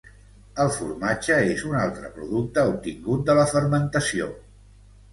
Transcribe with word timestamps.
El 0.63 0.71
formatge 0.77 1.37
és 1.57 1.61
un 1.69 1.77
altre 1.83 2.11
producte 2.17 2.65
obtingut 2.73 3.25
de 3.31 3.39
la 3.43 3.49
fermentació. 3.57 4.35